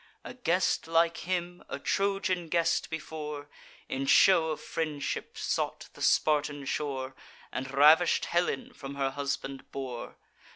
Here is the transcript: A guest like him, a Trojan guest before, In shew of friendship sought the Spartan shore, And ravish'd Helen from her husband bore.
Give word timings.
A 0.23 0.33
guest 0.33 0.87
like 0.87 1.17
him, 1.17 1.63
a 1.69 1.77
Trojan 1.77 2.47
guest 2.49 2.89
before, 2.89 3.47
In 3.87 4.07
shew 4.07 4.45
of 4.45 4.59
friendship 4.59 5.37
sought 5.37 5.89
the 5.93 6.01
Spartan 6.01 6.65
shore, 6.65 7.15
And 7.51 7.71
ravish'd 7.71 8.25
Helen 8.25 8.73
from 8.73 8.95
her 8.95 9.11
husband 9.11 9.69
bore. 9.71 10.15